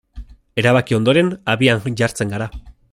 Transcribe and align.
Erabaki 0.61 0.97
ondoren, 1.01 1.31
abian 1.57 2.01
jartzen 2.03 2.37
gara. 2.37 2.53